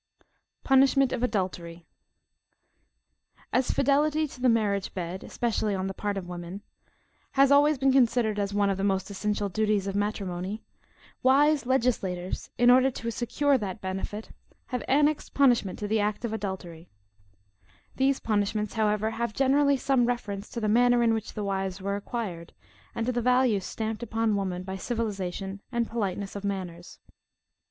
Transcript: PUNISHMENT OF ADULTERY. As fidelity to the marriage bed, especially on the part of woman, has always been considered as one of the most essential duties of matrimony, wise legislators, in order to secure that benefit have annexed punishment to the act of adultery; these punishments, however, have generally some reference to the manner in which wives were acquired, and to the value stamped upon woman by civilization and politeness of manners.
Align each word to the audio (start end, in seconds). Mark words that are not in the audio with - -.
PUNISHMENT 0.63 1.11
OF 1.11 1.21
ADULTERY. 1.21 1.85
As 3.53 3.69
fidelity 3.69 4.27
to 4.29 4.41
the 4.41 4.49
marriage 4.49 4.95
bed, 4.95 5.23
especially 5.23 5.75
on 5.75 5.85
the 5.85 5.93
part 5.93 6.17
of 6.17 6.27
woman, 6.27 6.63
has 7.33 7.51
always 7.51 7.77
been 7.77 7.91
considered 7.91 8.39
as 8.39 8.51
one 8.51 8.71
of 8.71 8.77
the 8.77 8.83
most 8.83 9.11
essential 9.11 9.47
duties 9.47 9.85
of 9.85 9.93
matrimony, 9.95 10.63
wise 11.21 11.67
legislators, 11.67 12.49
in 12.57 12.71
order 12.71 12.89
to 12.89 13.11
secure 13.11 13.59
that 13.59 13.79
benefit 13.79 14.31
have 14.69 14.81
annexed 14.87 15.35
punishment 15.35 15.77
to 15.77 15.87
the 15.87 15.99
act 15.99 16.25
of 16.25 16.33
adultery; 16.33 16.89
these 17.97 18.19
punishments, 18.19 18.73
however, 18.73 19.11
have 19.11 19.35
generally 19.35 19.77
some 19.77 20.07
reference 20.07 20.49
to 20.49 20.59
the 20.59 20.67
manner 20.67 21.03
in 21.03 21.13
which 21.13 21.35
wives 21.35 21.79
were 21.79 21.95
acquired, 21.95 22.53
and 22.95 23.05
to 23.05 23.11
the 23.11 23.21
value 23.21 23.59
stamped 23.59 24.01
upon 24.01 24.35
woman 24.35 24.63
by 24.63 24.75
civilization 24.75 25.61
and 25.71 25.87
politeness 25.87 26.35
of 26.35 26.43
manners. 26.43 26.97